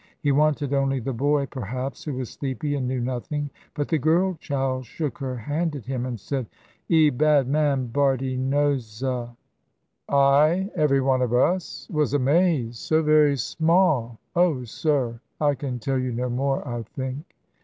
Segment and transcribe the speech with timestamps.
[0.23, 3.51] He wanted only the boy perhaps, who was sleepy and knew nothing.
[3.75, 6.47] But the girl child shook her hand at him, and said,
[6.89, 9.35] 'E bad man, Bardie knows 'a.'
[10.09, 15.99] "I every one of us was amazed so very small Oh, sir, I can tell
[15.99, 17.35] you no more, I think."